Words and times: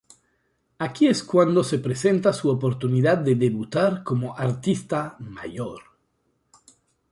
Aquí 0.79 1.05
es 1.07 1.23
cuando 1.23 1.63
se 1.63 1.77
presenta 1.77 2.33
su 2.33 2.49
oportunidad 2.49 3.19
de 3.19 3.35
debutar 3.35 4.03
como 4.03 4.35
artista 4.35 5.15
"major". 5.19 5.79